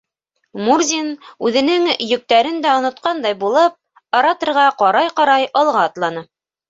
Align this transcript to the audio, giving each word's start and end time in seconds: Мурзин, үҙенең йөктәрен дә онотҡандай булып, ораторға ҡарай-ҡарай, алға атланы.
Мурзин, 0.67 1.09
үҙенең 1.49 1.85
йөктәрен 2.05 2.57
дә 2.65 2.71
онотҡандай 2.79 3.37
булып, 3.45 3.77
ораторға 4.21 4.65
ҡарай-ҡарай, 4.81 5.51
алға 5.63 5.85
атланы. 5.93 6.27